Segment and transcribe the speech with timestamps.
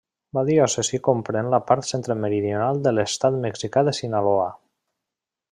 [0.35, 4.51] La diòcesi comprèn la part centre-meridional de l'estat mexicà de Sinaloa.